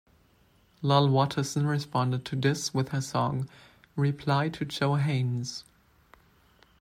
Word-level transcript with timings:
Lal 0.81 1.07
Waterson 1.09 1.67
responded 1.67 2.25
to 2.25 2.35
this 2.35 2.73
with 2.73 2.89
her 2.89 3.01
song 3.01 3.47
"Reply 3.95 4.49
To 4.49 4.65
Joe 4.65 4.95
Haines". 4.95 5.63